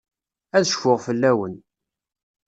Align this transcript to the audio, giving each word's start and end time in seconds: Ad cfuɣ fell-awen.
Ad 0.57 0.65
cfuɣ 0.71 0.97
fell-awen. 1.05 1.55